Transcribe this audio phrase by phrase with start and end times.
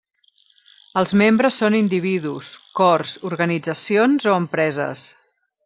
[1.01, 2.49] Els membres són individus,
[2.81, 5.09] cors, organitzacions o empreses.